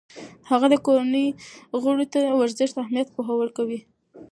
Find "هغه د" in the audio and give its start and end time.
0.49-0.75